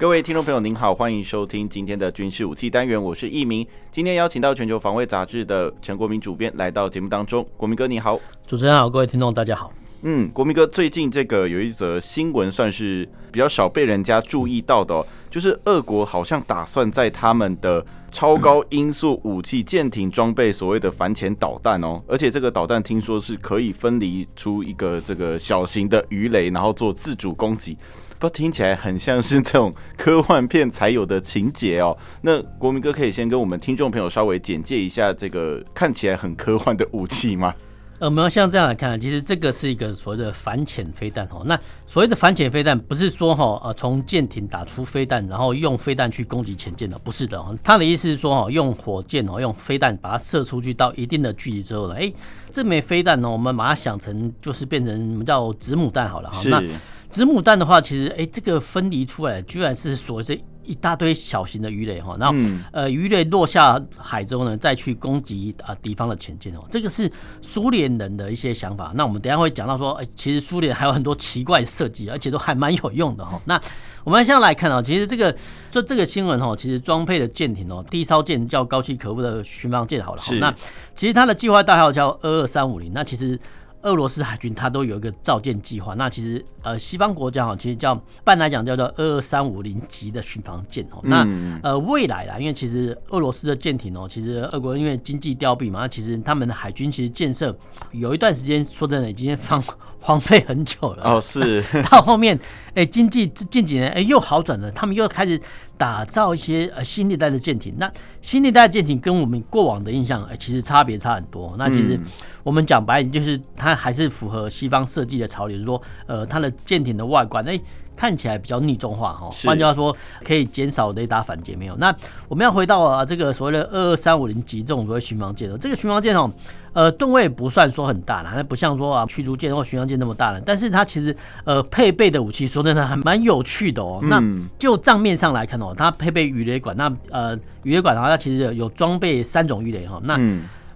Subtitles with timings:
[0.00, 3.66] 各位听众朋友，您好，欢迎收听今天的军事武器单元，我是易明。
[3.90, 7.46] 今天邀请到全球防卫杂志的陈国民主编来到节目当中。
[7.54, 8.18] 国民哥，你好。
[8.46, 9.70] 主持人好，各位听众大家好。
[10.00, 27.76] 嗯，国民哥，最近这个有一则新闻，算是比较少被人家注意到的哦，就是俄国好像打算在他们的超高音速武器舰艇装备所谓的反潜导弹哦，而且这个导弹听说是可以分离出一个这个小型的鱼雷，然后做自主攻击，
[28.20, 31.96] 不听起来很像是这种科幻片才有的情节哦。
[32.20, 37.54] 那国民哥可以先跟我们听众朋友稍微简介一下这个看起来很科幻的武器吗？
[37.98, 41.42] 呃，我们要像这样来看，其实这个是一个所谓的反潜飞弹哦。
[41.44, 47.54] 那所谓的反潜飞弹，不是说哈呃从舰艇打出飞弹，然后用飞弹去攻击潜舰的，不是的哦。
[47.62, 52.10] 他的意思是说哈，用火箭哦，用飞弹把它射出去到一定的距离之后呢，哎，
[52.50, 56.40] 这枚飞弹呢，我们把它想成就是变成我们叫子母弹好了哈。
[56.46, 56.62] 那
[57.10, 60.40] 子母弹的话，其实哎，这个分离出来居然是所谓这。
[60.62, 67.10] 一大堆小型的鱼雷哈，然后呃鱼雷落下海之后呢，再去攻击啊敌方的潜舰哦，这个是
[67.42, 68.92] 苏联人的一些想法。
[68.94, 73.40] 那我们等下会讲到说，哎，其实苏联还有很多奇怪的设计，而且都还蛮有用的哈。
[73.46, 73.60] 那
[74.04, 75.34] 我们现在来看啊，其实这个
[75.70, 80.54] 就这个新闻哈，其实装配的舰艇哦，第一艘舰叫高契可夫的巡防舰好了，那
[80.94, 83.36] 其实它的计划代号叫二二三五零，那其实。
[83.82, 91.00] 俄罗斯海军它都有一个造舰计划，那其实呃西方国家哈，其实叫半来讲叫做二二三五零级的巡防舰哦。
[91.02, 91.26] 那
[91.62, 97.56] 呃未来啦，因为其实俄罗斯的舰艇哦，其实俄国因为经济凋敝嘛，那其实他们的海军其实建设
[97.92, 99.62] 有一段时间说真的已经荒
[99.98, 101.20] 荒废很久了哦。
[101.20, 102.38] 是 到后面
[102.74, 105.40] 哎经济近几年哎又好转了，他们又开始
[105.80, 107.74] 打造一些呃新一代的舰艇。
[107.78, 111.54] 那新一代的舰艇跟我们过往的印象呃其实差别差很多。
[111.56, 111.98] 那其实。
[112.42, 117.60] 我们讲白点，就是它还是符合西方设计的潮流，就是说，呃，它的舰艇的外观，哎，
[117.96, 119.30] 看起来比较逆重化哈。
[119.44, 121.76] 换句话说，可以减少雷达反截没有？
[121.76, 121.94] 那
[122.28, 126.30] 我们要回到啊，这个所谓的二二三五零级这种所谓巡防舰哦，这个巡防舰哦，
[126.72, 130.40] 呃，吨位不算说很大了，那不像说啊驱逐舰或巡洋舰那么大了。
[130.40, 131.14] 但是它其实
[131.44, 133.98] 呃配备的武器说真的还蛮有趣的哦。
[134.02, 134.22] 那
[134.58, 140.00] 就账面上来看哦，它配备鱼雷管，那呃鱼雷管的话，它其实有装备三种鱼雷哈。
[140.04, 140.18] 那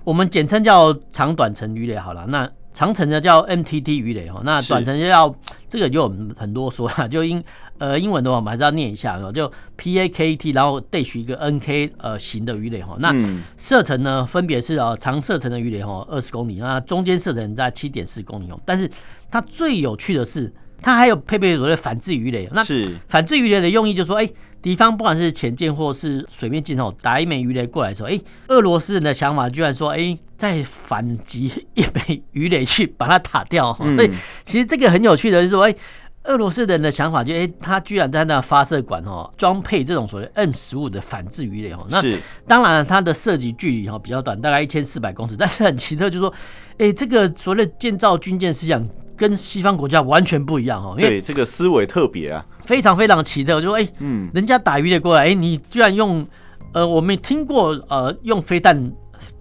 [0.03, 5.35] 我们简称叫长短程鱼雷好了，那长程的叫 MTT 鱼雷哦，那短程就要
[5.69, 7.43] 这个就有很多说啊， 就英
[7.79, 13.15] 呃英文的话我们还是要念一下哦，就 PAKT，然后 dash 一个 NK 呃型的鱼雷哈，那
[13.57, 18.91] 射程呢分别是啊长射程的鱼雷哈二十公里，那中间射程在七点四公里哦，但是
[19.31, 20.53] 它最有趣的是
[20.83, 22.65] 它还有配备所谓反制鱼雷，那
[23.07, 24.29] 反制鱼雷的用意就是说哎。
[24.65, 33.75] 敌方不管是潜舰或是水面舰哦，打一枚鱼雷过来的时候，哎，俄罗斯人的想法居然说，哎，再反击一枚鱼雷去把它打掉。
[33.75, 34.11] 所以
[34.43, 35.75] 其实这个很有趣的就是说，哎，
[36.23, 41.87] 俄罗斯人的想法就，哎，他居然在那发射管哦，装配这种所谓 M 十五的反制鱼雷哦。
[41.91, 42.03] 那
[42.47, 46.35] 当然它的射击距离哈比较短，大概一千四百公尺，但是很奇特，就是说，
[46.79, 48.89] 哎，这个所谓的建造军舰思想。
[49.17, 53.61] 跟西方国家完全不一样哦，因为这个思维特别啊，非常非常奇特。
[53.61, 56.27] 就说哎，嗯，人家打鱼的过来，哎，你居然用
[56.73, 58.93] 呃，我没听过呃，用飞弹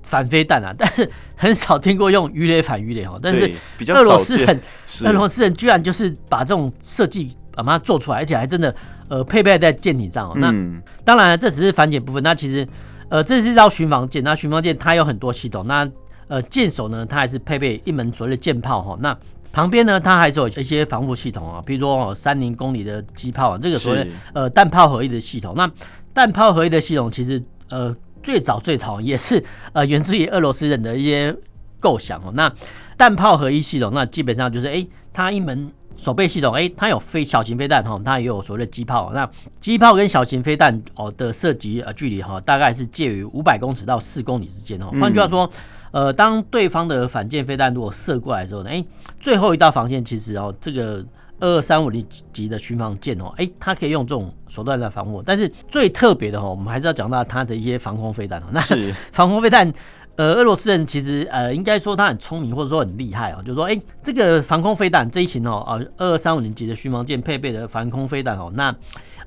[0.04, 3.18] 反飞弹啊， 但是很少听过用鱼雷反鱼雷哈。
[3.22, 3.52] 但是
[3.92, 4.60] 俄罗斯人，
[5.06, 8.76] 俄罗斯人居然就是把这种设计把它做出来，而且还真的
[9.08, 10.34] 呃配备在舰艇上哦。
[10.36, 10.54] 那
[11.04, 12.68] 当然这只是反潜部分，那其实
[13.10, 15.90] 呃这是艘巡防舰，那巡防舰它有很多系统，那
[16.28, 19.18] 呃舰首呢，它还是配备一门所谓的舰炮哈，那。
[19.54, 25.54] 旁边呢，它还是有一些防护系统啊，比如说哦，三零公里的机炮啊，这个所谓呃弹炮合一的系统。
[25.56, 25.70] 那
[26.12, 29.42] 弹炮合一的系统其实呃最早最早也是
[29.74, 31.36] 呃源自于俄罗斯人的一些
[31.80, 32.32] 构想哦。
[32.34, 32.52] 那
[32.98, 39.12] 弹炮合一系统，那基本上就是哎，它一门守备系统，哎，它有飞小型飞弹哈，它也有所谓的机炮。
[39.14, 39.30] 那
[39.60, 44.88] 机炮跟小型飞弹哦的射击呃距离哈，大概是介于五百公尺到四公里之间哦。
[45.00, 45.48] 换句话说。
[45.94, 48.84] 呃，当对方的反舰飞弹如果射过来的时候呢，哎，
[49.24, 51.04] 最后一道防线其实哦，这个
[51.40, 55.24] 二二三五零级的巡防舰哦，哎，它可以用这种手段来防护。
[55.26, 58.46] 但是最特别的哈，我们还是要讲到它的一些防空飞弹哦。
[58.52, 58.60] 那
[59.14, 59.72] 防空飞弹，
[60.18, 63.38] 呃，俄罗斯人其实呃，应该说他很聪明，或者说很厉害哦。
[63.42, 68.76] 就是说，哎，这个防空飞弹这一型哦，呃，二二三五零级的巡防舰配备的防空飞弹哦，那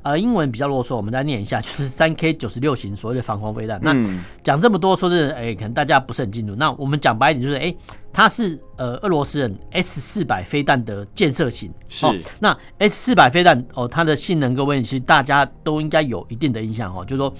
[0.07, 3.81] 呃，英文比较啰嗦，我们再念一下， 就是三 K 九十六型所谓的防空飞弹。
[3.83, 3.93] 那
[4.41, 6.55] 讲这么多，说是哎，可能大家不是很清楚。
[6.55, 7.75] 那我们讲白一点，就是哎，
[8.13, 11.73] 它是呃俄罗斯人 S 四百飞弹的建设型。
[11.89, 12.07] 是。
[12.39, 17.35] 那 S 四百飞弹哦，它的性能各位其实大家都应该有一定的印象哦，就是说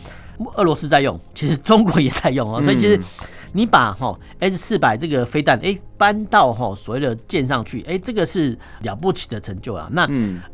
[0.57, 3.01] 俄罗斯在用，其实中国也在用哦，所以其实。
[3.57, 9.89] 你把哈 S 四百这个飞弹哎搬到哈所谓的舰上去哎，这个是了不起的成就啊。
[9.93, 10.07] 那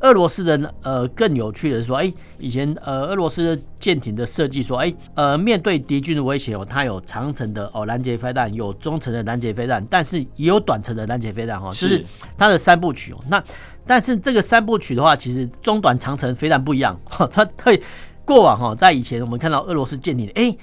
[0.03, 12.07] 俄罗斯人呃更有趣的是说哎，以前呃俄罗斯的舰艇的设计说哎呃面对敌军的威胁哦，它有长程的哦拦截飞弹，有中程的拦截飞弹，但是也有短程的拦截飞弹哈，就是
[12.39, 13.19] 它的三部曲哦。
[13.29, 13.43] 那
[13.85, 17.83] 但是这个三部曲的话，其实中短长程飞弹不一样哈，它会
[18.25, 20.57] 过往哈在以前我们看到俄罗斯舰艇哎。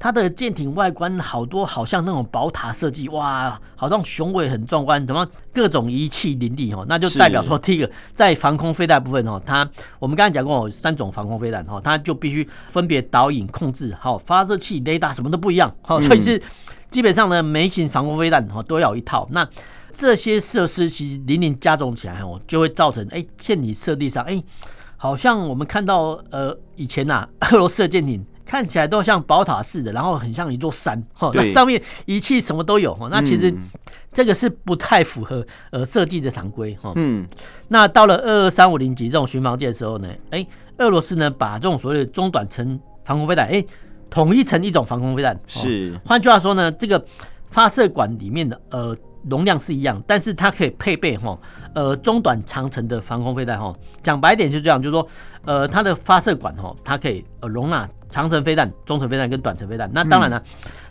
[0.00, 9.68] 它的舰艇外观好多，好像那种宝塔设计，哇，好像雄伟很壮观，怎么各种仪器林立哦，那就代表说，第一个在防空飞弹部分哦，它
[9.98, 16.40] 我们刚才讲过三种防空飞弹哦，它就必须分别导引控制，好，发射器、雷达什么都不一样，好，所以是
[16.92, 19.26] 基本上呢，每一型防空飞弹哦都要一套。
[19.32, 19.48] 那
[19.90, 24.40] 这些设施其实零零加重起来哦，就会造成哎舰艇设计上哎，
[24.96, 28.24] 好像我们看到呃以前呐俄罗斯的舰艇。
[28.48, 33.54] 看起来都像宝塔似的，然后很像一座山， 哈，那上面仪器什么都有，哈，那其实
[34.12, 37.28] 这个是不太符合呃设计的常规，哈，嗯，
[37.68, 40.46] 那到了二二三五零级这种巡防舰的时候呢，哎，
[40.78, 43.62] 俄罗斯呢把这种所谓的中短程防空飞弹，哎，
[44.08, 47.04] 统一成一种防空飞弹，是，换句话说呢，这个
[47.50, 48.96] 发射管里面的呃。
[49.28, 51.38] 容量是一样，但是它可以配备哈，
[51.74, 53.74] 呃，中短长程的防空飞弹哈。
[54.02, 55.06] 讲白点就是这样，就是说，
[55.44, 59.90] 呃，它的发射管哈，它可以呃容纳长程飞弹、中程飞弹跟短程飞弹。
[59.92, 60.42] 那当然了，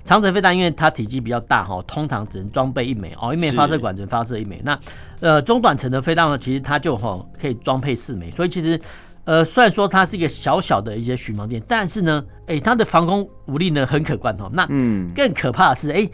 [0.06, 4.62] 长程飞弹因为它体积比较大哈，通常只能装备一枚哦，一枚发射管只能发射一枚。
[4.64, 4.78] 那
[5.20, 8.30] 呃，中短程的飞弹呢，其实它就哈可以装配四枚。
[8.30, 8.80] 所以其实
[9.24, 14.50] 呃，虽然说它是一个小小的一些巡防舰，但是呢，哎、欸，它的防空武力呢很可观哈。
[14.54, 15.96] 那嗯，更可怕的是哎。
[15.96, 16.12] 欸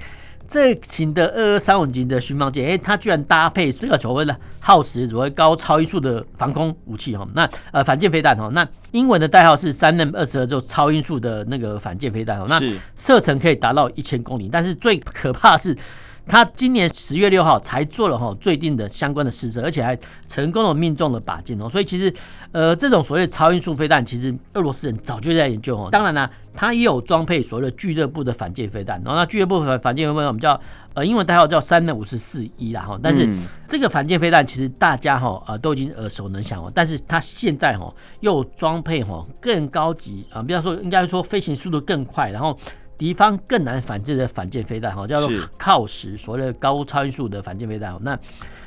[0.54, 12.62] 这型的二二三五型的巡防舰，哎，它居然搭配这个所谓的耗时所谓高超音速的防空武器哈，那呃反舰飞弹哈，那英文的代号是三 M 二十二，就超音速的那个反舰飞弹哦，那
[12.96, 15.76] 射程可以达到一千公里，但是最可怕的是。
[16.26, 19.98] 他今年十月六号才做了哈最近的相关的试射，而且还
[20.28, 21.68] 成功的命中了靶舰哦。
[21.70, 22.14] 所以其实，
[22.54, 25.90] 呃，这种所谓的超音速飞弹，其实俄罗斯人早就在研究哦。
[25.92, 29.02] 当然了，他也有装配所谓的俱乐部的反舰飞弹。
[29.04, 30.60] 然后那俱乐部反反舰飞弹，我们叫
[30.94, 32.98] 呃英文代号叫三的五十四一啦哈。
[33.04, 33.28] 但是
[33.68, 36.72] 这个反舰飞弹其实大家哈呃都已经耳熟能详哦。
[36.74, 42.58] 但是它现在哈又装配哈更高级啊，比方说应该说飞行速度更快，然后。
[43.04, 45.30] 敌方更难反制的反舰飞弹，哈，叫做
[45.60, 47.94] 鋯石，所谓的高参数的反舰飞弹。
[48.00, 48.18] 那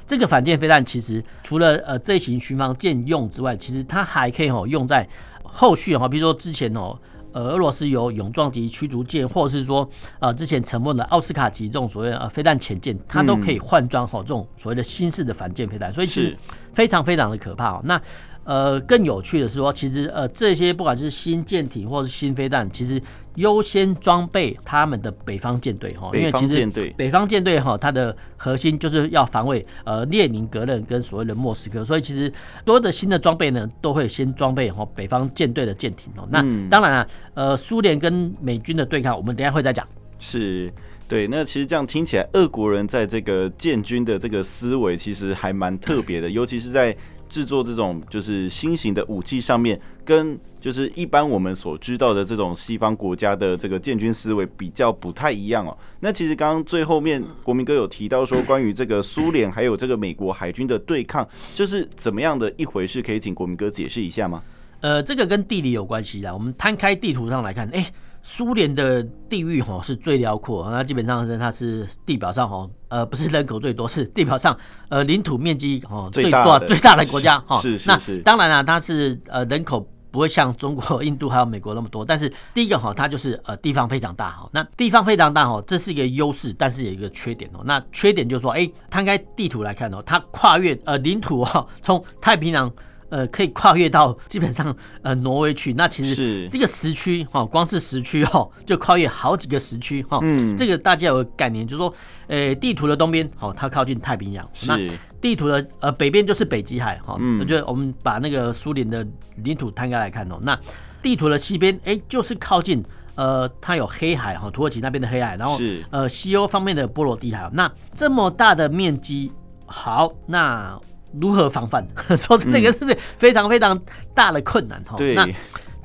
[0.06, 5.08] 这个反舰飞弹其实除了呃这型巡防舰用之外，其实它还可以哦用在
[5.42, 6.94] 后续哈，比如说之前哦，
[7.32, 9.88] 呃俄罗斯有勇壮级驱逐舰，或者是说
[10.18, 16.36] 呃之前沉没的奥斯卡级这种所谓的呃飞弹潜舰，它都可以换装好这种所谓的新式的反舰飞弹，所以其实
[16.74, 17.70] 非常非常的可怕。
[17.70, 17.98] 哦那
[18.46, 22.98] 呃更有趣的是说，其实呃这些不管是新舰艇或是新飞弹，其实
[23.34, 26.66] 优先装备他们的北方舰队哈，因为其实
[26.96, 32.32] 北方舰队哈，它的核心就是要防卫呃列宁格勒跟所谓的莫斯科，所以其实
[32.64, 36.26] 多的新的装备呢，都会先装备哈北方舰队的舰艇哦。
[36.30, 39.86] 那当然了，呃，苏联跟美军的对抗，我们等一下会再讲。
[40.18, 40.72] 是
[41.06, 46.96] 对，那其实这样听起来，俄国人在这个建军的这个思维其实还蛮特别的， 尤其是在。
[47.28, 55.76] 制作这种就是新型的武器上面，跟就是一般我们所知道的这种西方国家的这个建军思维比较不太一样哦。
[56.00, 63.00] 那其实刚刚最后面国民哥有提到说，关于这个苏联还有这个美国海军的对抗，就是怎么样的一回事？
[63.02, 64.42] 可以请国民哥解释一下吗？
[64.80, 66.32] 呃，这个跟地理有关系的。
[66.32, 67.92] 我们摊开地图上来看，哎。
[68.28, 77.60] 苏联的地域哈是最辽阔，那基本上是它是地表上哈呃不是人口最多，是地表上呃领土面积哈最多最大的国家哈。
[77.60, 78.16] 是是是。
[78.16, 84.50] 那当然了，它是呃人口不会像中国、印度还有美国那么多，但是第一个哈它就是呃地方非常大哈。
[84.52, 87.60] 那地方非常大哈，这是一个优势，但是有一个缺点哦。
[87.64, 92.68] 那缺点就是说，哎，摊开地图来看哦，它跨越呃领土哈，从太平洋。
[93.08, 100.18] 呃，可以跨越到基本上呃挪威去，那其实这个时区哈，光是时区哈 就跨越好几个时区哈。
[100.22, 101.94] 嗯，这个大家有个概念，就是说，
[102.26, 104.78] 呃，地图的东边哦，它靠近太平洋；那
[105.20, 107.16] 地图的呃北边就是北极海哈。
[107.18, 110.58] 嗯，我觉得我们把那个苏联的领土摊开来看哦，那
[111.00, 112.84] 地图的西边哎就是靠近
[113.14, 117.48] 呃，它有黑海哈，土耳其那边的黑海，然后是呃西欧方面的波罗的海。
[117.52, 119.32] 那这么大的面积，
[119.64, 120.78] 好，那
[121.20, 121.86] 如何防范？
[122.16, 123.80] 说这个是非常非常
[124.14, 124.96] 大的困难哈。
[124.96, 125.28] 对，那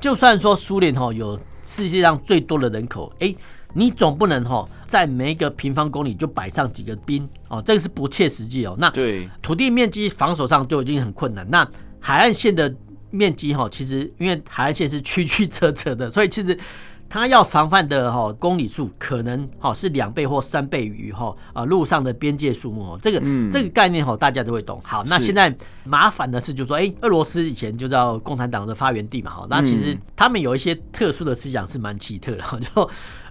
[0.00, 3.34] 就算说苏联哈有世界上最多的人口，哎。
[3.74, 8.76] 你总不能哈在每一个平方公里就摆上几个兵哦，这个是不切实际哦。
[8.78, 11.66] 那对土地面积防守上就已经很困难，那
[11.98, 12.70] 海岸线的
[13.08, 16.54] 面积哈，其实因为海岸线是曲曲折折的，所以其实
[17.12, 22.98] 它要防范的哈公里数可能哈是两倍或三倍于哈啊路上的边界数目哦。
[23.02, 24.80] 这个这个概念哈大家都会懂。
[24.82, 25.54] 好，那现在
[25.84, 32.42] 麻烦的是就是说，哎，俄罗斯以前就叫共产党的发源地嘛哈，那其实他们有一些特殊的思想是蛮奇特的，
[32.74, 32.88] 就。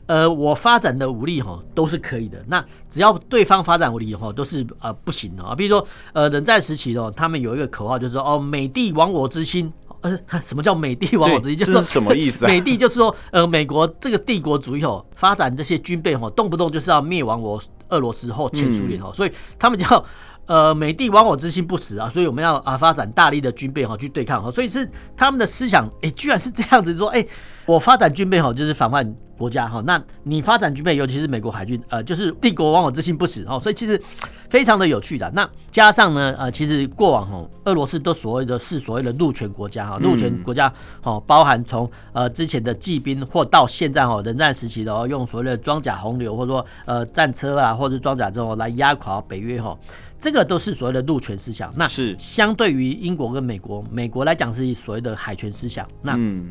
[0.07, 5.55] 呃，我发展的武力哈都是可以的，那只要对方发展武力哈都是呃不行的啊。
[5.55, 11.57] 比如说呃冷战时期哦，他们有一个口号就是说哦美帝亡我之心，呃 什么叫美帝亡我之心？
[11.57, 12.47] 就是说什么意思啊？
[12.51, 20.05] 美帝就是说呃美国这个帝国主义哦发展这些军备哦动不动就是要灭亡我俄罗斯或前苏联哦，所以他们叫
[20.45, 27.25] 呃美帝亡我之心不死啊，所以我们要啊发展大力的军备哈去对抗哈，所以是他们的思想哎居然是这样子说哎
[27.65, 29.15] 我发展军备哈就是防范。
[29.41, 33.99] 国家哈，那你发展军备，尤其是美国海军，呃，就是帝国亡我之心不死哦，所以其实
[34.47, 35.31] 非常的有趣的。
[35.31, 40.71] 那加上呢，呃，其实过往哈，俄罗斯都所谓的是所谓的陆权国家哈，陆权国家
[41.01, 49.75] 哦，包含从呃之前的骑兵，或到现在哈冷战时期的哦，用所谓的装甲洪流，或者说呃战车啊，或者装甲这种来压垮北约哈，
[50.19, 51.73] 这个都是所谓的陆权思想。
[51.75, 55.87] 那是相对于英国跟美国，美国来讲是所谓的海权思想。
[56.01, 56.49] 那嗯。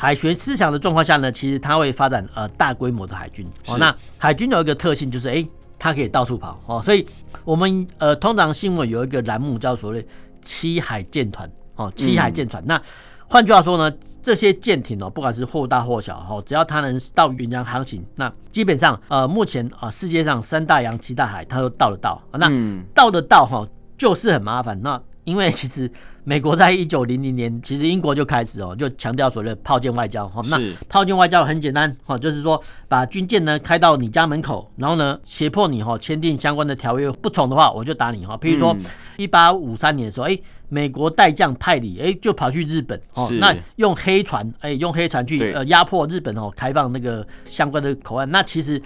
[0.00, 3.76] 海权思想的状况下呢，其实它会发展呃大规模的海军哦。
[3.76, 6.80] 那海军有一个特性就是，哎、欸，它可以到处跑哦。
[6.82, 7.06] 所以
[7.44, 10.06] 我们呃通常新闻有一个栏目叫所谓
[10.40, 12.62] 七海舰团哦，七海舰船。
[12.62, 12.82] 嗯、那
[13.28, 22.22] 换句话说呢，这些舰艇哦，不管是或大或小哦，只要它能到远洋航行，那基本上呃目前啊、呃、世界上三大洋七大海它都到得到。
[22.32, 22.50] 那
[22.94, 24.80] 到得到哈，就是很麻烦。
[24.80, 25.90] 那因为其实。
[26.22, 30.28] 美国在一九零零年，其实英国就开始哦，就强调所谓的炮舰外交。
[30.28, 38.36] 哈，那炮舰外交很简单，哈，就是说把军舰呢开到你家门口，然后呢胁迫你哈签订相关的条约，不从的话我就打你哈。
[38.36, 38.76] 譬如说
[39.16, 48.30] 一八五三年的时候，哎，美国代将派里，哎，就跑去日本哦，那用黑船，哎，用黑船去呃压迫日本哦，开放那个相关的口岸。
[48.30, 48.80] 那其实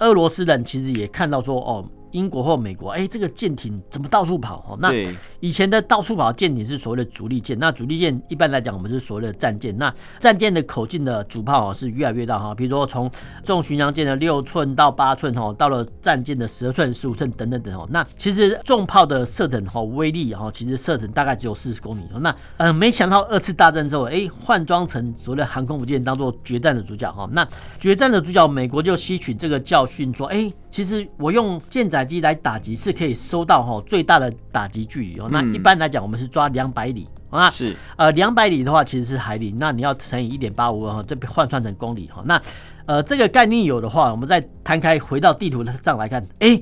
[0.00, 1.88] 俄罗斯人其实也看到说哦。
[2.14, 4.64] 英国或美国，哎、欸，这个舰艇怎么到处跑？
[4.68, 4.92] 哦，那
[5.40, 9.76] 以前的到处跑舰艇是所谓的主力舰，那主力舰一般来讲，我们是所谓的战舰。
[9.76, 13.10] 那战舰的口径的主炮哦是越来越大哈，比如说从
[13.42, 17.84] 重巡洋舰的六寸到八寸哈，到了战舰的十二寸、十五寸等等等哦。
[17.90, 22.02] 那其实重炮的射程哈威力哈，其实射程大概只有四十公里。
[22.20, 27.28] 那呃，没想到二次大战之后，哎，换装成所谓的航空母舰当做决战的主角哈。
[27.32, 27.46] 那
[27.80, 30.52] 决战的主角，美国就吸取这个教训说，哎。
[30.74, 35.28] 其实我用舰载机来打击是可以收到哈最大的打击距离哦。
[35.30, 37.48] 那一般来讲，我们是抓两百里啊。
[37.48, 42.24] 是呃两百里的话，其实是海里，那你要乘以一点八五哈，这边换算成公里哈。
[42.26, 42.42] 那
[42.86, 46.60] 呃这个概念有的话，我们再摊开回到地图上来看，哎，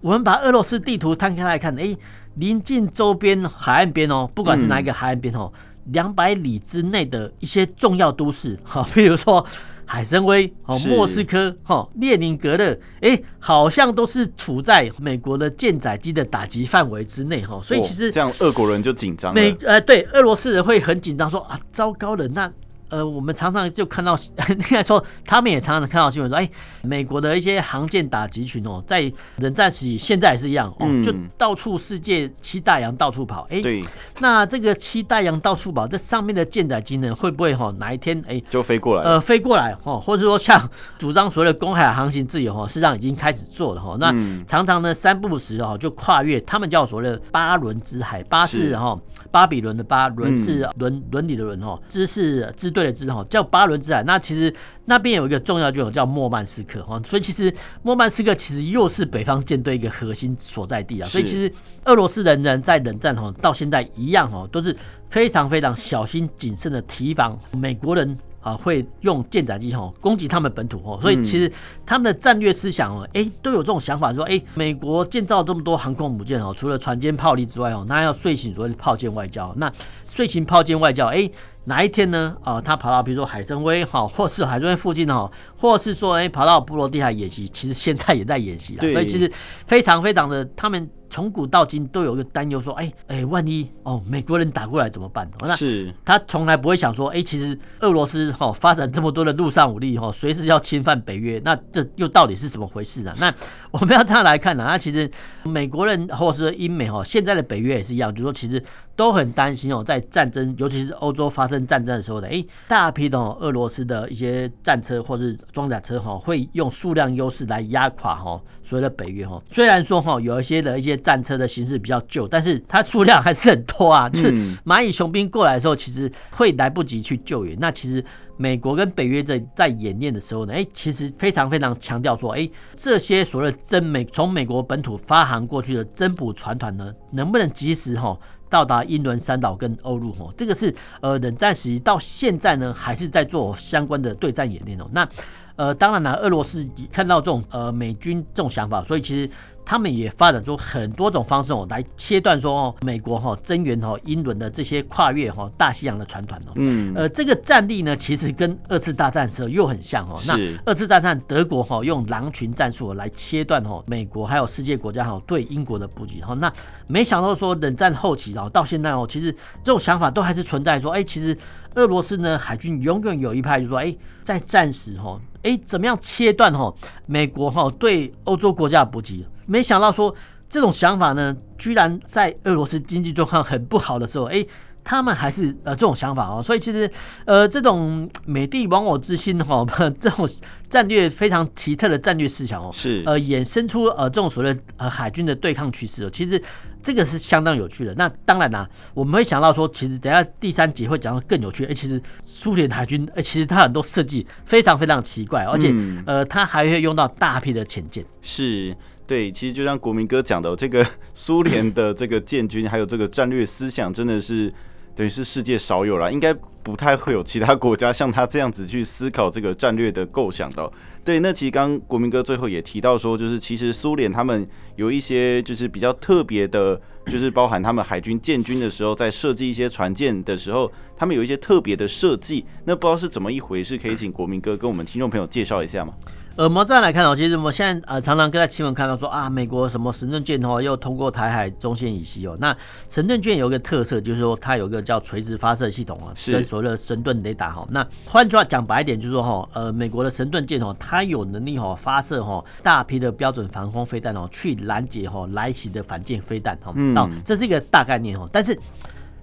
[0.00, 1.96] 我们把俄罗斯地图摊开来看，哎，
[2.34, 5.52] 临近周边海岸边哦，不管是哪一个海岸边哦，
[5.84, 9.46] 两百里之内的一些重要都市哈，比如说。
[9.90, 19.32] 海参崴、哦，莫斯科、哈列宁格勒，哎，好像都是处在美国的舰载机的打击范围之内，哈，所以其实、哦、这样，俄国人就紧张。
[19.32, 22.52] 美呃，对，俄罗斯人会很紧张，说啊，糟糕了，那。
[22.88, 24.16] 呃，我们常常就看到，
[24.48, 26.48] 应该说他们也常常看到新闻说，哎，
[26.82, 33.82] 美国的一些航舰打击群哦，在冷战时期现在也是一样哦，就到处世界七大洋到处跑，哎，对，
[34.20, 39.02] 那这个七大洋到处跑，这上面的舰载机呢，会不会哈哪一天哎就飞过来？
[39.02, 40.68] 呃，飞过来哦，或者说像
[40.98, 44.14] 主张所谓的公海航行自由哈，事实上已经开始做了哈，那
[44.46, 48.98] 常常呢三不五时哦就跨越，他们叫所谓的巴伦之海，巴士哈。
[49.30, 54.02] 巴比伦的巴，伦是伦伦理的伦哈，支是支队的支哈，叫巴伦之海。
[54.02, 54.52] 那其实
[54.84, 61.08] 那边有一个重要军种叫莫曼斯克哈，所以其实莫曼斯克其实又是北方舰队一个核心所在地啊。
[61.08, 61.52] 所以其实
[61.84, 64.76] 俄罗斯人人在冷战哈到现在一样哈，都是
[65.08, 68.16] 非常非常小心谨慎的提防美国人。
[68.40, 71.50] 啊，会用舰载机吼攻击他们本土吼，所以其实
[71.84, 79.52] 他们的战略思想哦，哎，都有这种想法，说哎，美国建造这么多航空母舰哦，除了船坚炮利之外哦，那要遂行所谓的炮舰外交。
[79.56, 81.28] 那遂行炮舰外交，哎，
[81.64, 82.36] 哪一天呢？
[82.42, 88.92] 啊，他跑到比如说海参崴哈，或是海参崴附近哈，或是说哎跑到波罗的海演习，其实现在也在演习了。
[88.92, 89.30] 所以其实
[89.66, 95.30] 非常非常的，他们从古到今都有一个担忧，说，哎哎，万一哦美国人打过来怎么办？
[95.40, 103.14] 那是他从来不会想说，哎，其实俄罗斯哈发展这么多的陆上武力哈，随时要侵犯北约，那这又到底是什么回事呢？
[103.18, 103.34] 那
[103.70, 104.64] 我们要这样来看呢？
[104.66, 105.10] 那其实
[105.44, 108.62] 美国人或者是英美哈，现在的北约也是一样，就是说其实
[108.96, 119.40] 都很担心哦，在战争，尤其是欧洲发生战争的时候的，哎，大批的俄罗斯的一些战车或是装甲车哈，会用数量优势来压垮哈所谓的北约哈。
[119.48, 124.08] 虽然说哈有一些的一些战车的形式比较旧，但是它数量还是很多啊。
[124.10, 124.32] 就是
[124.66, 127.56] 蚂蚁雄兵过来的时候，其实会来不及去救援。
[127.60, 128.04] 那其实
[128.36, 138.16] 美国跟北约在在演练的时候呢，哎，其实非常非常强调说，哎，这些所谓的增美从美国本土发航过去的增补船团呢，能不能及时哈
[138.48, 140.12] 到达英伦三岛跟欧陆？
[140.12, 144.88] 哈，这个是呃冷战时期到现在呢，还是在做相关的对战演练哦。
[144.92, 145.08] 那
[145.56, 149.28] 呃，当然了，俄罗斯看到这种呃美军这种想法，所以其实。
[149.68, 156.52] 他们也发展出很多种方式哦，来切断说哦，美国哈增援哈英伦的这些跨越哈大西洋的船团哦。
[156.54, 160.18] 嗯，呃，这个战力呢，其实跟二次大战时候又很像哦。
[160.26, 166.32] 那二次大战德国哈用狼群战术来切断哈美国还有世界国家哈对英国的补给哈。
[166.32, 166.50] 那
[166.86, 169.30] 没想到说冷战后期哦，到现在哦，其实
[169.62, 171.36] 这种想法都还是存在说，哎，其实
[171.74, 173.94] 俄罗斯呢海军永远有一派就是说，哎，
[174.24, 179.26] 在战时哈，哎，怎么样切断哈美国哈对欧洲国家的补给？
[179.48, 180.14] 没想到说
[180.48, 184.46] 这种想法呢，居然在俄罗斯经济状况很不好的时候，哎，
[184.84, 186.42] 他们还是呃这种想法哦。
[186.42, 186.88] 所以其实
[187.24, 189.66] 呃这种美帝亡我之心哈，
[189.98, 190.28] 这种
[190.70, 196.10] 战略非常奇特的战略思想哦，是呃衍生出呃这种所谓的呃海军的对抗趋势哦。
[196.10, 196.40] 其实
[196.82, 197.94] 这个是相当有趣的。
[197.96, 201.66] 那当然啦、啊，我们会想到说，其实等下第三节会讲到更有趣。
[201.66, 208.02] 哎，其实苏联海军哎，其实它很多设计非常非常奇怪，而且、嗯、呃它还会用到大批的潜舰。
[208.22, 208.74] 是。
[209.08, 214.52] 对，其实就像国民哥讲的，这个 苏联的这个建军，还有这个战略思想，真的是
[214.94, 220.70] 等于是世界少有了，应该不太会有其他国家像他这样子去思考这个战略的构想的。
[221.02, 224.46] 对，那其实刚国民哥最后也提到说，就是其实苏联他们
[224.76, 232.44] 有一些就是比较特别的，就是包含他们海军建军的时候，在设计一些船舰的时候，他们有一些特别的设计。
[232.66, 235.94] 那不知道是怎么一回事，可以请国民哥跟我们听众朋友介绍一下吗？
[236.38, 242.36] 呃，我们这样来看哦，其实我们现在呃常常跟在新闻看到说啊，美国什么神盾舰哦又通过台海中线以西哦。
[242.38, 242.56] 那
[242.88, 247.66] 神盾舰有一个特色，就是说它有一个叫垂直发射系统啊，跟所谓的神盾雷达哈。
[247.72, 256.72] 那换句话讲白一点，就是说哈，呃，美国的神盾舰哦，它有能力哈发射哈大批的标准防空飞弹哦，去拦截哈来袭的反舰飞弹哈。
[256.94, 258.56] 哦，这是一个大概念哦，但是。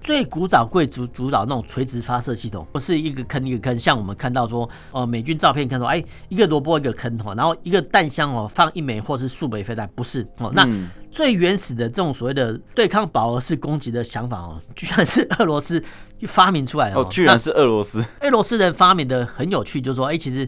[0.06, 10.52] 最古早贵族主导那种垂直发射系统，不是一个坑一个坑，像我们看到说，呃，美军照片看到，哎，一个萝卜一个坑哈，然后一个弹箱哦放一枚或是数枚飞弹，不是哦。
[10.54, 10.70] 那
[11.10, 15.84] 最原始的这种所谓的对抗饱和式攻击的想法哦， 居然是俄罗斯
[16.28, 18.06] 发明出来的哦，居然是俄罗斯。
[18.22, 20.48] 俄罗斯人发明的很有趣，就是说，哎，其实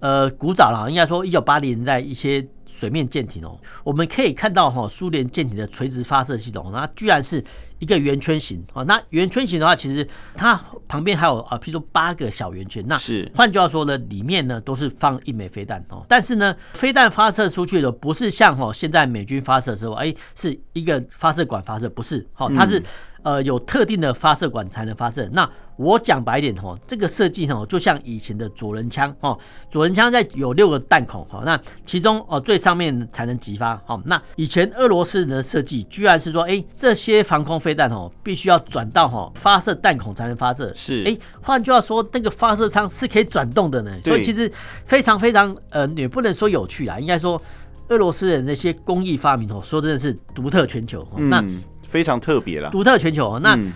[0.00, 2.46] 呃，古早了，应该说一九八零年代一些。
[2.82, 7.44] 水面舰艇哦，我们可以看到哈，苏联舰艇的垂直发射系统，那居然是
[7.78, 8.84] 一个圆圈形哦。
[8.86, 12.84] 那圆圈形的话，其实它旁边还有啊，譬如说八个小圆圈。
[12.88, 16.04] 那是换句话说呢，里面呢都是放一枚飞弹哦。
[16.08, 22.82] 但是呢，飞弹发射出去的不是像哈现在美军发射的时候，哎，是一个发射管发射，不是哈，它是。
[23.22, 25.28] 呃，有特定的发射管才能发射。
[25.32, 29.36] 那我讲白一点哦，这个设计哦，就像以前的左轮枪哦，
[29.70, 33.80] 左轮枪在有六个弹孔哈，那其中哦最上面才能击发。
[33.86, 40.72] 好，那以前俄罗斯人的设计居然是说，哎，这些防空飞弹哦，必须要转到哈发射弹孔才能发射。
[40.74, 43.90] 是，哎，换句话说，那个发射舱是可以转动的呢。
[44.04, 44.50] 所以其实
[44.84, 47.40] 非常非常呃，也不能说有趣啊，应该说
[47.88, 51.06] 俄罗斯人那些工艺发明哦，说真的是独特全球。
[51.16, 51.42] 嗯、那
[51.92, 53.38] 非常特别了，独特全球。
[53.40, 53.72] 那、嗯、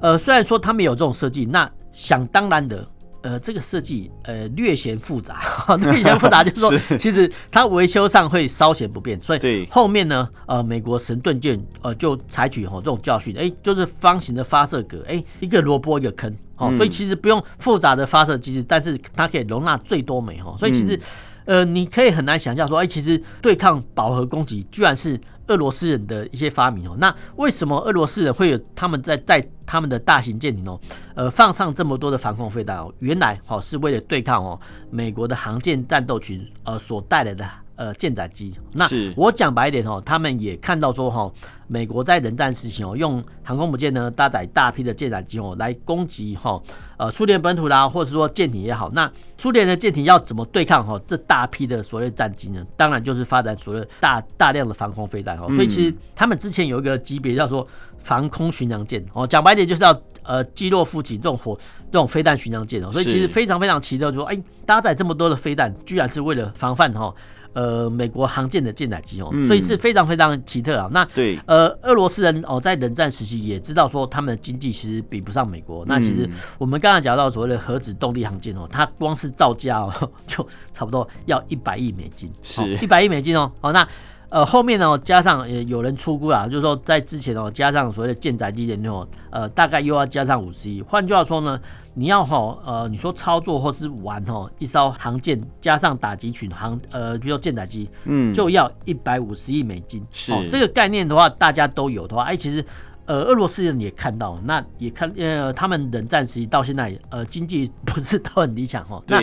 [0.00, 2.84] 呃，虽然说他们有这种设计，那想当然的，
[3.22, 5.40] 呃，这个设计呃略显复杂，
[5.80, 20.96] 略显复杂， 就是说，是其实它维修上会稍显不便，所以后面呢，呃，美国神盾舰呃就采取哈这种教训，哎、欸，就是方形的发射格，哎、欸，一个萝卜一个坑，哦、嗯，所以其实不用复杂的发射机制，但是它可以容纳最多枚哈，所以其实。
[20.96, 21.00] 嗯。
[21.44, 26.96] 呃，你可以很难想象说，哎，其实对抗饱和攻击居然是俄罗斯人的一些发明哦。
[26.98, 30.80] 那为什么俄罗斯人会有他们在在他们的大型舰艇哦，
[31.14, 32.92] 呃，放上这么多的防空飞弹哦？
[32.98, 38.54] 原来哦是为了对抗哦美国的航舰战斗群呃所带来的呃舰载机。
[38.72, 41.30] 那我讲白一点哦，他们也看到说哈，
[41.66, 46.60] 美国在冷战时期哦，用航空母舰呢搭载大批的舰载机哦来攻击哈
[46.96, 48.90] 呃苏联本土啦，或者说舰艇也好。
[48.92, 52.64] 那苏联的舰艇要怎么对抗哈这大批的所谓战机呢？
[52.76, 55.50] 当然就是发展所谓大大量的防空飞弹哦。
[55.52, 57.66] 所以其实他们之前有一个级别叫做
[57.98, 61.58] 防空巡洋舰哦，讲白一点就是要呃击落夫级这种火
[61.90, 62.92] 这种飞弹巡洋舰哦。
[62.92, 67.12] 所以其实非常非常奇特，说哎搭载这么多的飞弹，居然是为了防范哈。
[67.52, 70.88] 呃，美国航舰的舰载机哦，所以是非常非常奇特啊。
[70.92, 75.84] 那对，呃，俄罗斯人哦，在冷战时期也知道说，他们的经济其实比不上美国。
[75.86, 83.50] 那其实我们刚才讲到所谓的核子动力航舰哦，它光是造价哦， 就差不多要一百亿美金，是一百亿美金哦。
[83.60, 83.86] 哦，那。
[84.32, 90.80] 呃，后面呢，加上也有人出估啊，就是说在之前哦，加上所谓的舰载机的那种，呃，大概又要加上五十亿。
[90.80, 91.60] 换句话说呢，
[91.94, 100.02] 你要哈，呃，你说操作或是玩哈，一艘航舰加上打击群航，呃，比如说舰载机，嗯，就要一百五十亿美金。
[100.10, 102.64] 是、哦、这个概念的话，大家都有的话，哎，其实
[103.04, 109.02] 呃，俄罗斯人也看到，那也看呃，他们冷战时期到现在，呃，经济不是都很理想哈。
[109.06, 109.22] 那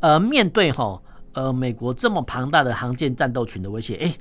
[0.00, 1.00] 呃，面对哈。
[1.32, 4.14] 呃，美国这么庞大的航舰战斗群的威胁，哎，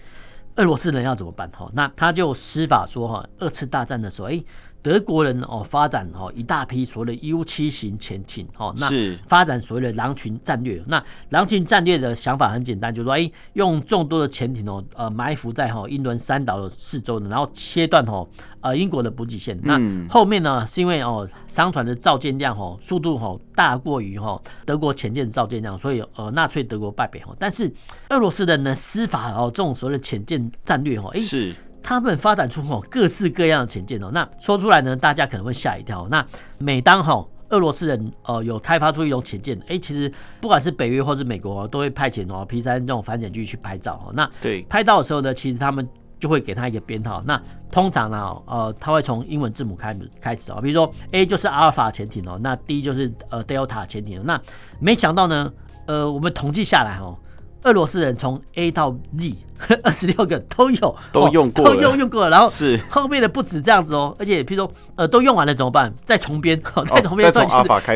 [0.56, 1.48] 俄罗斯人要怎么办？
[1.52, 4.44] 哈，那他就施法说，哈，二次大战的时候，哎。
[4.84, 8.89] 德国人哦，发展哦一大批所谓的 U 七型潜艇哦，那
[9.28, 10.84] 发展所谓的狼群战略。
[10.86, 18.28] 那狼群战略的想法很简单，就是说，哎，用众多的潜艇哦，呃，埋伏在哈英伦三岛的四周呢，然后切断哦，
[18.60, 19.58] 呃，英国的补给线。
[19.63, 27.34] 那后面呢，是因为哦，商船的造舰量哦，速度哦大过于哈德国潜舰造舰量，所以呃，纳粹德国败北哦。
[27.39, 27.74] 但是
[28.10, 31.56] 俄罗斯人呢，施法哦，这种所谓的潜舰战略哦，哎是。
[31.84, 36.08] 他们发展出哦各式各样的潜舰哦，那说出来呢，大家可能会吓一跳。
[36.10, 36.26] 那
[36.58, 44.13] 每当哈俄罗斯人呃有开发出一种潜舰，哎，其实不管是北约或是美国都会派遣哦 P 三这种反潜机去拍照哦。
[44.15, 45.88] 那对拍到的时候呢，其实他们
[46.19, 47.22] 就会给他一个编号。
[47.28, 54.24] 那通常呢，呃，他会从英文字母开始开始哦，比如说 A 就是阿尔法潜艇哦，那 D 就是呃 Delta 潜艇。
[54.26, 54.41] 那
[54.80, 55.52] 没想到呢，
[55.86, 57.17] 呃，我们统计下来哦。
[57.63, 59.36] 俄罗斯人从 A 到 Z
[59.84, 65.93] 二十六个都有都用过，都用用过了，然后是后面的不止这样子哦，而且譬如说呃都用完了怎么办？
[66.04, 67.47] 再重编，再重编算，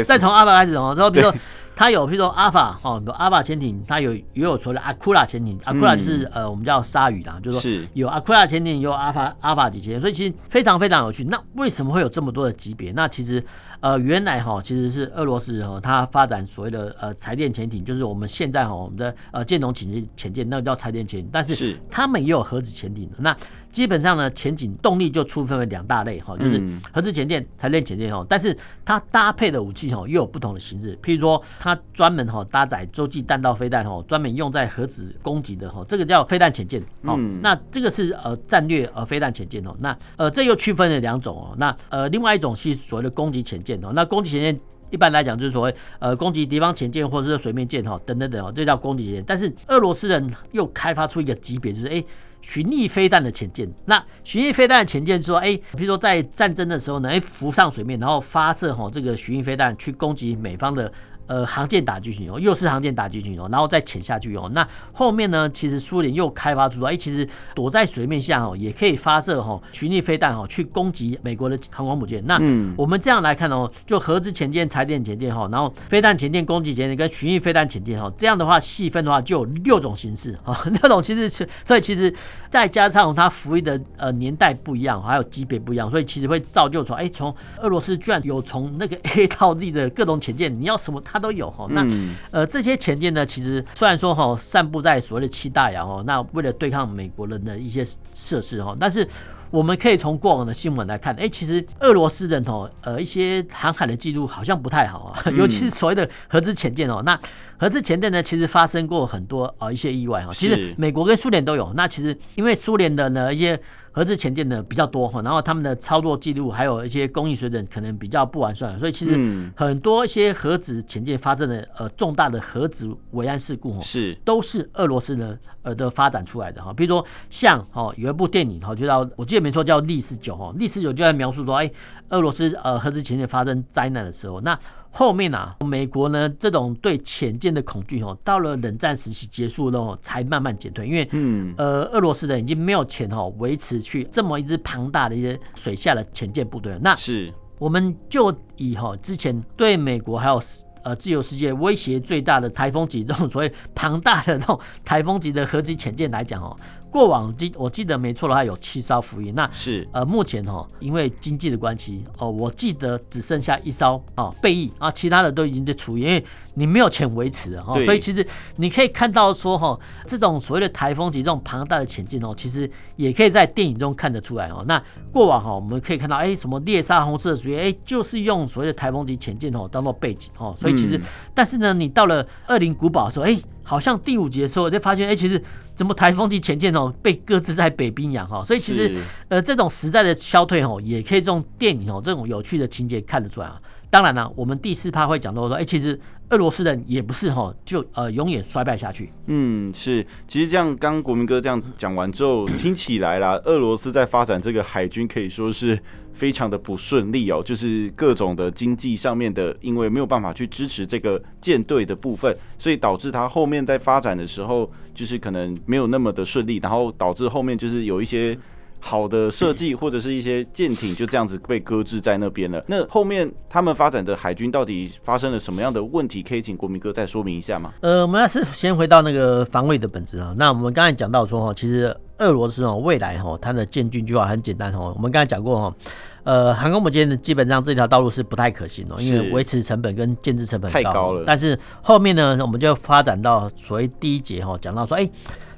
[0.03, 1.33] 再从阿法开始哦，然后比如说。
[1.77, 11.23] 它有，譬如说阿法哦，阿法潜艇，它有也有所谓的阿库拉潜艇，阿库拉就是、嗯、呃我们叫鲨鱼啦，就是说有阿库拉潜艇，有阿法阿法级潜，所以其实非常非常有趣。
[11.25, 12.91] 那为什么会有这么多的级别？
[12.93, 13.43] 那其实
[13.79, 23.37] 呃原来哈其实是俄罗斯哈它发展所谓的呃柴电潜艇，就是我们现在哈我们的呃舰龙潜舰潜舰那个叫柴电潜艇，但是他们也有核子潜艇的那。
[23.77, 26.59] 基本上呢，前景动力就出分为两大类哈，就是
[26.91, 28.25] 核子潜舰、柴电潜舰哈。
[28.27, 36.81] 但是它搭配的武器哈又有不同的形式，譬如说它专门哈搭载洲际弹道飞弹哈，专门用在核子攻击的哈，这个叫飞弹潜舰。
[37.03, 39.75] 哦，那这个是呃战略呃飞弹潜舰哦。
[39.77, 41.53] 那呃这又区分了两种哦。
[41.59, 43.91] 那呃另外一种是所谓的攻击潜舰哦。
[43.93, 44.59] 那攻击潜舰
[44.89, 49.23] 一般来讲就是所谓呃攻击敌方潜舰或者是水面舰哈等等等哦，这叫攻击潜舰。
[49.27, 52.03] 但是俄罗斯人又开发出一个级别，就是哎。
[52.49, 60.89] 巡弋飞弹的潜舰，那巡弋飞弹的潜舰说，哎，比如说在战争的时候呢，哎，浮上水面，然后发射哈这个巡弋飞弹去攻击美方的。
[61.27, 64.49] 呃，航舰打击群哦，又是航舰打击群哦，然后再潜下去哦。
[64.53, 72.25] 那后面呢，其实苏联又开发出说，哎，其实躲在水面下哦，也可以发射哈巡弋飞弹哦，去攻击美国的航空母舰。
[72.25, 72.39] 那
[72.75, 81.47] 我们这样来看哦，就核子潜舰、柴电潜舰哈，然后飞弹潜舰、攻击潜舰跟巡弋飞弹潜舰哈，这样的话细分的话就有六种形式啊， 六种形式。
[81.65, 82.13] 所以其实
[82.49, 91.85] 再加上它服役的呃年代不一样，还有级别不一样，所以其实会造就出哎，从俄罗斯居然有从那个 A 到 Z 的各种潜舰，你要什么它都有哈，那
[92.31, 99.07] 呃这些潜舰呢，其实虽然说哈散布在所谓的七大洋哦，那为了对抗美国人的一些设施哈，但是
[99.49, 107.19] 我们可以从过往的新闻来看，哎，其实俄罗斯人哦，呃一些航海的记录好像不太好啊，尤其是所谓的核子潜舰哦，那
[107.57, 113.59] 核子潜舰呢，其实发生过很多呃一些意外哈，其实美国跟苏联都有，那其实因为苏联的呢一些。
[113.97, 126.71] 核子潜舰的比较多哈，然后他们的操作记录还有一些工艺水准可能比较不完善，所以其实很多一些核子潜舰发生的呃重大的核子危安事故哈，是都是俄罗斯的呃的发展出来的哈。
[126.71, 131.67] 比如说像哦有一部电影哈，就叫我记得没错叫利四九哈，利四九就在描述说哎
[132.09, 134.55] 俄罗斯呃核子潜舰发生灾难的时候那。
[134.97, 146.79] 后面啊，美国呢这种对潜舰的恐惧哦，到了冷战时期结束了才慢慢减退，因为嗯呃，俄罗斯人已经没有钱哈维持去这么一支庞大的一些水下的潜舰部队了。
[146.81, 150.41] 那是我们就以哈之前对美国还有
[150.83, 156.57] 呃自由世界威胁最大的台风级这种所谓庞大的这种台风级的核子潜舰来讲哦。
[156.89, 159.31] 过往记我记得没错的话，有七艘服役。
[159.31, 166.23] 那是呃，目前哈，因为经济的关系哦，我记得只剩下一艘哦备役啊，其他的都已经在处于，因为
[166.53, 167.73] 你没有钱维持了哈。
[167.83, 174.63] 所以其实你可以看到说哈，这种所谓的台风级这种庞大的前进哦，其实也可以在电影中看得出来哦。
[174.67, 180.55] 那过往哈，我们可以看到哎，什么猎杀红色水哎，就是用所谓的台风级前进哦当做背景哦。
[180.57, 180.99] 所以其实，
[181.33, 183.37] 但是呢，你到了二零古堡的时候，哎。
[183.67, 185.39] 好像第五集的时候就发现，哎、欸，其实
[185.75, 188.95] 怎么台风级前舰哦被搁置在北冰洋哈，所以其实
[189.27, 193.61] 呃这种时代的消退哦，也可以这种电影哦这种有趣的情节看得出来啊。
[193.89, 195.99] 当然了，我们第四趴会讲到说，哎、欸，其实
[196.29, 199.11] 俄罗斯人也不是哈就呃永远衰败下去。
[199.25, 205.77] 嗯，是，其实这样刚刚国民哥这样讲完之后，听起来啦，俄罗斯在发展这个海军可以说是。
[206.17, 218.35] 非常的不顺利哦，就是各种的经济上面的，因为没有办法去支持这个舰队的部分，所以导致他后面在发展的时候，就是可能没有那么的顺利，然后导致后面就是有一些
[218.79, 222.63] 好的设计或者是一些舰艇就这样子被搁置在那边了。
[222.67, 226.21] 那后面他们发展的海军到底发生了什么样的问题？
[226.21, 227.73] 可以请国民哥再说明一下吗？
[227.81, 235.75] 呃，我们要是先回到那个防卫的本质啊，那我们刚才讲到说哈，其实俄罗斯哦未来哈它的建军计划很简单哦，我们刚才讲过哈。
[236.23, 241.23] 呃，航空母舰基本上这条道路是不太可行哦，因为维持成本跟建制成本高太高了。
[241.25, 245.11] 但是后面呢，我们就发展到所谓第一节哈，讲到说，哎、欸。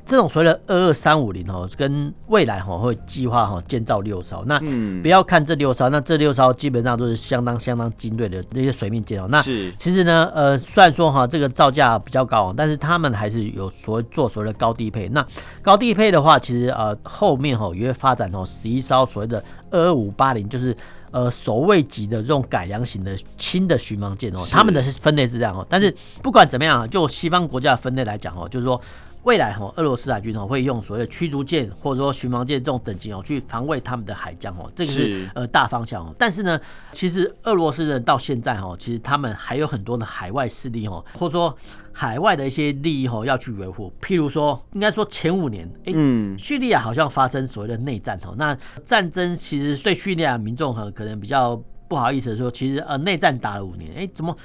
[0.10, 4.60] 这种所谓的二二三五零哦，跟未来哈会计划哈建造六艘，那
[5.04, 9.28] 不要看这六艘，那这六艘基本上都是相当相当精锐的那些水面舰哦。
[9.30, 15.08] 那其实呢，呃，虽然说哈这个造价比较高，但是他们还是有所谓做所谓的高低配。
[15.10, 15.24] 那
[15.62, 20.76] 高低配的话，其实呃后面哈也会发展哦十一艘所谓的二二五八零，就是
[21.12, 24.44] 呃守卫级的这种改良型的轻的巡防舰哦。
[24.50, 28.82] 他们的是分类是这样哦，但是不管怎么样啊，就西方国家的分类来讲哦，就是说。
[29.30, 36.16] 未来哈，俄罗斯海军哦会用所谓的驱逐舰或者说巡防舰这种等级哦去防卫他们的海疆哦，这个是呃大方向哦。
[36.18, 36.60] 但是呢，
[36.94, 41.56] 其实俄罗斯人到现在哈，其实他们还有很多的海外势力哦，或者说
[41.92, 43.94] 海外的一些利益哦要去维护。
[44.02, 45.94] 譬如说，应该说前五年，哎，
[46.36, 48.34] 叙利亚好像发生所谓的内战哦。
[48.36, 51.56] 那战争其实对叙利亚民众哈可能比较
[51.88, 54.36] 不好意思的说，其实呃内战打了五年，哎，怎么？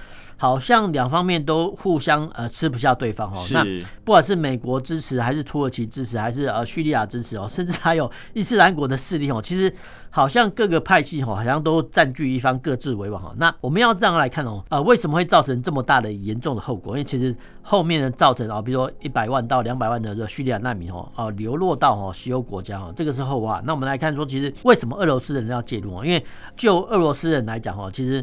[0.44, 3.42] 好像两方面都互相呃吃不下对方哦。
[3.50, 3.64] 那
[4.04, 9.72] 不管是美国支持，还是土耳其支持，还是呃叙利亚支持哦，甚至还有伊斯兰国的势力哦，其实
[10.10, 13.34] 好像各个派系哦，好像都占据一方，各自为王哦。
[13.38, 16.92] 那我们要这样来看哦，呃，为什么会造成这么大的严重的后果？
[16.92, 23.62] 因为其实后面呢，造成啊，比如说一百万到两百万的这叙利亚难民哦，啊流落到哦西欧国家哦，这个是后话。
[23.64, 26.04] 那我们来看说，其实为什么俄罗斯人要介入哦？
[26.04, 26.22] 因为
[26.54, 28.22] 就俄罗斯人来讲哦，其实。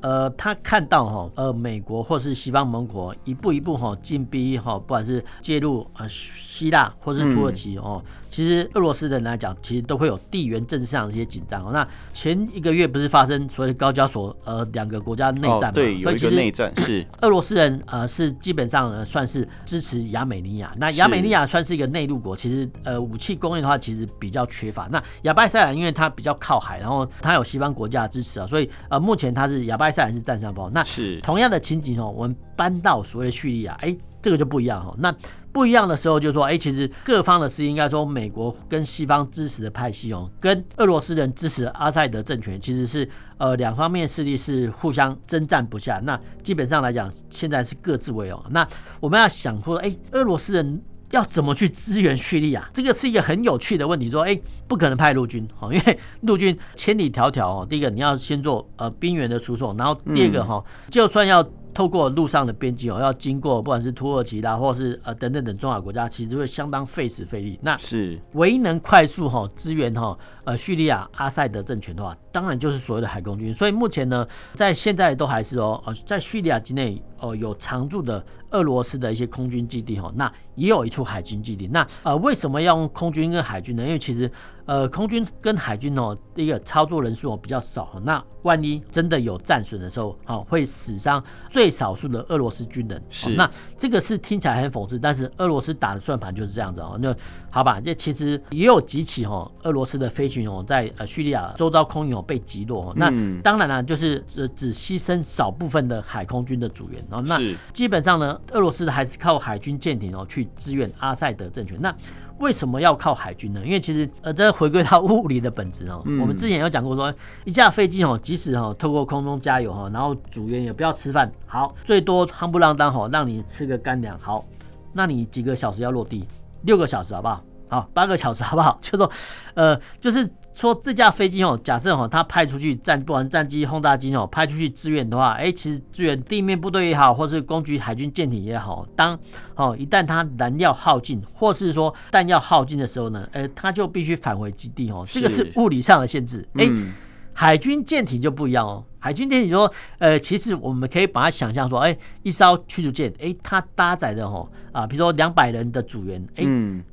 [0.00, 8.02] 呃，他看到哈，呃，美国或是西方盟国一步一步哈进逼哈，不管是介入呃希腊或是土耳其哦。
[8.04, 11.70] 嗯其实俄罗斯人来讲，其实都会有地缘政治上的一些紧张哦。
[11.72, 15.72] 那前一个月不是发生所谓高加索呃两个国家内战嘛？
[15.72, 20.70] 对，有一个内战是 俄罗斯人呃是基本上呢算是支持亚美尼亚。
[20.76, 24.86] 那亚美尼亚算是一个内陆国，其实呃武器供应的话其实比较缺乏。
[24.92, 30.70] 那亚伯塞兰因为它比较靠海，然后它有西方国家的支持啊，所以呃目前它是亚伯塞兰是占上风。
[30.74, 33.96] 那是同样的情景哦，我们搬到所谓的叙利亚，哎，
[34.26, 34.92] 这个就不一样哈。
[34.98, 35.14] 那
[35.52, 43.08] 不一样的时候，就是说，哎，其实各方的势力应该说，美国跟西方支持的派系哦，跟俄罗斯人支持阿塞德政权，其实是
[43.38, 46.00] 呃两方面势力是互相征战不下。
[46.02, 48.44] 那基本上来讲，现在是各自为王。
[48.50, 48.66] 那
[48.98, 52.68] 我们要想说，哎，俄罗斯人要怎么去支援叙利亚？
[52.72, 54.10] 这个是一个很有趣的问题。
[54.10, 54.36] 说，哎，
[54.66, 61.48] 不可能派陆军哈，因为陆军千里迢迢哦，第一个你要先做呃兵员的输送，然后第二个哈，就算要。
[61.76, 67.58] 透过路上的边境哦，要经过不管是土耳其啦，或是呃等等等中亚国家，其实会相当费时费力。
[67.60, 73.52] 那是唯一能快速哈支援哈呃叙利亚阿塞德政权的话，当然就是所谓的海空军。
[73.52, 81.66] 所以目前呢，在现在都还是哦呃在叙利亚境内哦有常驻的俄罗斯的一些空军基地哈，那也有一处海军基地。
[81.66, 83.82] 那呃为什么要用空军跟海军呢？
[83.82, 84.30] 因为其实。
[84.66, 93.00] 呃，空军跟海军哦，第一个操作人数哦比较少，那万一真的有战损的时候，哦会死伤最少数的俄罗斯军人。
[93.08, 96.98] 是，那这个是听起来很讽刺，但是俄罗斯打的算盘就是这样子哦。
[97.00, 97.14] 那
[97.48, 102.92] 好吧，这其实也有几起哦，俄罗斯的飞行员在呃叙利亚周遭空域哦被击落。
[102.96, 103.08] 那
[103.42, 107.00] 当然了，就是只只牺牲少部分的海空军的组员。
[107.10, 107.40] 哦，那
[107.72, 111.78] 基本上呢，俄罗斯还是靠海军舰艇哦去支援阿塞德政权。
[111.80, 111.94] 那
[112.38, 113.62] 为什么要靠海军呢？
[113.64, 116.02] 因为其实呃，这回归到物理的本质哦。
[116.06, 117.12] 嗯、我们之前有讲过说，
[117.44, 124.44] 一架飞机哦，即使哦透过空中加油哈，然后组员也不要吃饭，好，最多夯不啷当吼，让你吃个干粮，好，
[124.92, 126.26] 那你几个小时要落地？
[126.62, 127.42] 六个小时好不好？
[127.68, 128.78] 好，八个小时好不好？
[128.82, 129.10] 就说，
[129.54, 139.16] 呃，就是说这架飞机哦，假设哦，它派出去战，不管战机、轰炸机哦，派出去支援的话，哎，其实支援地面部队也好，或是攻击海军舰艇也好，当
[139.54, 146.66] 哦一旦它燃料耗尽，或是说弹药耗尽的时候呢，呃，它就必须返回基地哦，这个是物理上的限制，哎。
[146.70, 146.94] 嗯
[147.38, 148.82] 海军舰艇就不一样哦。
[149.06, 156.44] 海军舰艇说，呃，其实我们可以把它想象说，哎，一艘驱逐舰，哎，它搭载的哦，啊，比如说两百人的组员，哎，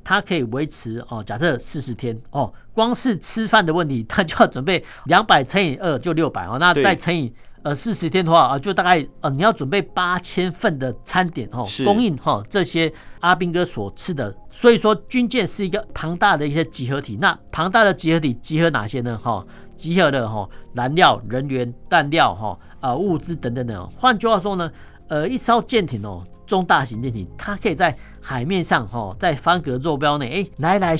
[0.04, 7.32] 它可以维持哦，假设四十天哦，光是吃饭的问题，它就要准备两百乘以二就六百哦，那再乘以
[7.64, 14.32] 呃四十天的话啊，就大概呃你要准备八千份的餐点哦，供应哈这些阿兵哥所吃的。
[14.48, 17.18] 所以说，军舰是一个庞大的一些集合体。
[17.20, 19.18] 那庞大的集合体集合哪些呢？
[19.20, 19.44] 哈。
[19.76, 23.90] 集合的哈燃料、人员、弹料哈啊物资等等等。
[23.96, 24.70] 换句话说呢，
[25.08, 30.96] 呃，一艘舰艇哦，中大型舰艇，它可以在海面上哈，在方格坐标内，哎，来来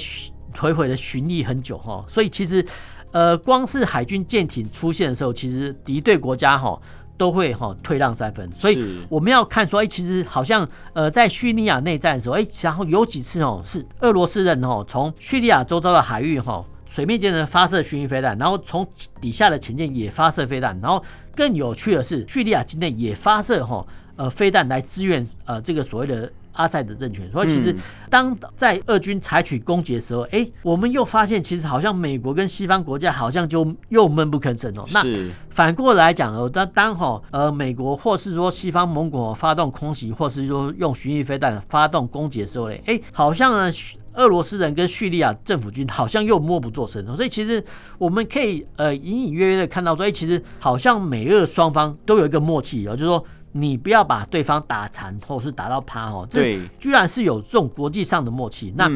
[0.59, 2.05] 回回的巡历很久哈。
[2.09, 2.65] 所以其实，
[3.13, 6.81] 呃，光是海军舰艇出现的时候，其实敌对国家哈
[7.17, 8.51] 都会哈退让三分。
[8.55, 16.65] 所以我们要看说，哎，其实好像呃，在叙利亚内战的时候，哎，然后有几次哦，是俄罗斯人哦从叙利亚周遭的海域哈。
[16.95, 18.87] 水面舰呢发射巡弋飞弹，然后从
[19.21, 21.03] 底下的潜舰也发射飞弹，然后
[21.35, 27.29] 更有趣的是，叙利亚境内也发射哈呃飞弹来支援呃这个所谓的阿塞德政权。
[27.33, 27.75] 所以其实
[28.09, 34.85] 当在俄军采取攻击的时候，哎、欸，我们又发现其实好像美国跟西方国家好像就又闷不吭声哦。
[34.93, 35.05] 那
[35.51, 43.73] 反过来讲哦，当当哈呃美国或是说西方盟国发动空袭，或是说用巡弋飞弹发动攻击的时候嘞，哎、欸，好像呢。
[44.15, 47.63] 俄罗斯人跟叙利亚政府军好像又默不作声，所以其实
[47.99, 58.73] 我们可以呃隐隐约约的看到说，哎，其实好像美俄双方都有一个默契哦，就是说你不要把对方打残或是打到趴哦，这居然是有这种国际上的默契。
[58.77, 58.91] 那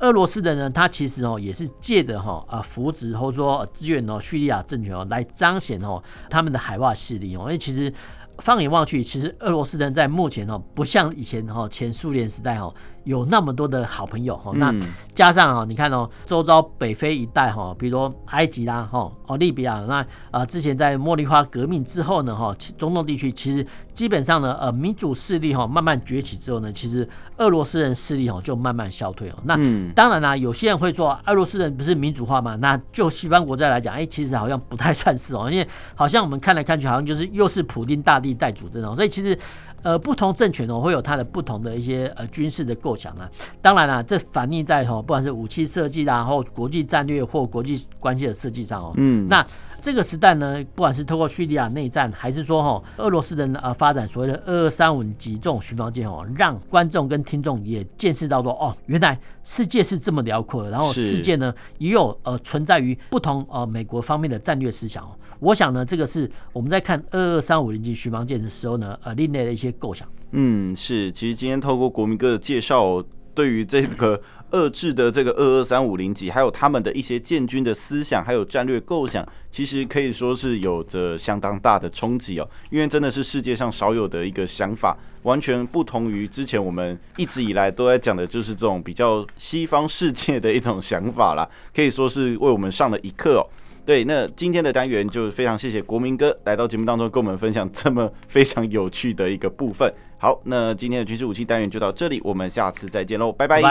[0.00, 7.92] 俄罗斯人呢，他其实哦也是借的哈啊扶植或者说支援哦叙利亚政权哦来彰显哦他们的海外势力哦，因为其实。
[8.40, 12.72] 放眼望去，其实俄罗斯人在目前哦，不像以前哈前苏联时代哦，
[13.08, 14.52] 有那么多的好朋友哈。
[14.54, 14.72] 那
[15.12, 29.34] 加上哈，你看哦，周遭北非一带哈，比如埃及啦哈，哦利比亚，那啊之前在茉莉花革命之后呢哈，中东地区其实基本上呢呃民主势力哈慢慢崛起之后呢，其实俄罗斯人势力哈就慢慢消退哦。
[29.42, 29.58] 那
[29.94, 32.54] 当然啦，有些人会说俄罗斯人不是民主化嘛？
[32.56, 35.66] 那就西方国家来讲，哎，其实好像不太算是哦，因为
[35.96, 38.28] 好像我们看来看去，好像就是又是普丁大帝。
[38.38, 39.36] 带主政哦，所以其实，
[39.82, 43.30] 呃，不同政权哦，会有它的不同的一些呃军事的构想啊。
[43.60, 48.92] 当然啦，这反映在哦，不管是武器设计啦，或国际战略或国际关系的设计上哦。
[48.96, 49.46] 嗯，那。
[49.80, 65.10] 这个时代呢，不管是透过叙利亚内战，还是说哈俄罗斯人呃发展所谓的二二三五级这种巡防舰哦，让观众跟听众也见识到说哦，原来世界是这么辽阔的，然后世界呢也有呃存在于不同呃美国方面的战略思想哦。
[65.38, 70.08] 我想呢，这个是我们在看二二三五零级巡防舰的时候呢，呃另类的一些构想。
[70.32, 73.02] 嗯，是，其实今天透过国民哥的介绍，
[73.34, 74.20] 对于这个。
[74.52, 82.48] 遏制的这个二二三五零级，还有他们的一些建军的思想，还有战略构想，其实可以说是有着相当大的冲击哦。
[82.70, 91.48] 因为真的是世界上少有的一个想法，完全不同于之前我们一直以来都在讲的，就是这种比较西方世界的一种想法啦。
[91.74, 93.46] 可以说是为我们上了一课哦。
[93.84, 99.90] 对，那今天的单元就非常谢谢国民哥来到节目当中，跟我们分享这么非常有趣的一个部分。
[100.18, 103.62] 好，那今天的军事武器单元就到这里，我们下次再见喽，拜拜。